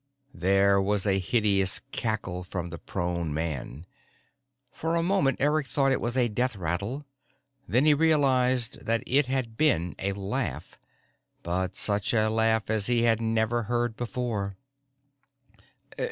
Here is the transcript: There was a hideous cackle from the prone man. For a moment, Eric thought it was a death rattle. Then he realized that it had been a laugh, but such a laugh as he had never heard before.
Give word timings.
There 0.33 0.81
was 0.81 1.05
a 1.05 1.19
hideous 1.19 1.79
cackle 1.91 2.43
from 2.43 2.71
the 2.71 2.79
prone 2.79 3.31
man. 3.35 3.85
For 4.71 4.95
a 4.95 5.03
moment, 5.03 5.37
Eric 5.39 5.67
thought 5.67 5.91
it 5.91 6.01
was 6.01 6.17
a 6.17 6.27
death 6.27 6.55
rattle. 6.55 7.05
Then 7.67 7.85
he 7.85 7.93
realized 7.93 8.87
that 8.87 9.03
it 9.05 9.27
had 9.27 9.57
been 9.57 9.93
a 9.99 10.13
laugh, 10.13 10.79
but 11.43 11.75
such 11.77 12.15
a 12.15 12.31
laugh 12.31 12.67
as 12.67 12.87
he 12.87 13.03
had 13.03 13.21
never 13.21 13.61
heard 13.69 13.95
before. 13.95 14.57